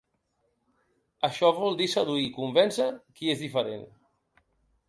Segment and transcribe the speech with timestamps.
[1.27, 2.89] Això vol dir seduir i convèncer
[3.21, 3.89] qui és diferent.